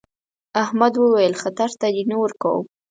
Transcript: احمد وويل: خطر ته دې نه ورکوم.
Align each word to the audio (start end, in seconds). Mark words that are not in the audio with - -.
احمد 0.63 0.93
وويل: 0.97 1.33
خطر 1.41 1.69
ته 1.79 1.87
دې 1.95 2.03
نه 2.11 2.15
ورکوم. 2.23 2.65